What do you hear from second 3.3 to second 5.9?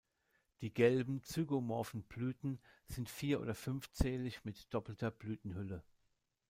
oder fünfzählig mit doppelter Blütenhülle.